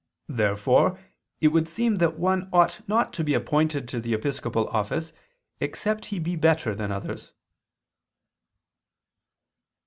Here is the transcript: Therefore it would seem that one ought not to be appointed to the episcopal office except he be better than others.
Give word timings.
Therefore 0.29 0.99
it 1.41 1.49
would 1.49 1.69
seem 1.69 1.97
that 1.97 2.17
one 2.17 2.49
ought 2.51 2.81
not 2.89 3.13
to 3.13 3.23
be 3.23 3.35
appointed 3.35 3.87
to 3.89 3.99
the 3.99 4.15
episcopal 4.15 4.67
office 4.69 5.13
except 5.59 6.05
he 6.05 6.17
be 6.17 6.35
better 6.35 6.73
than 6.73 6.91
others. 6.91 7.33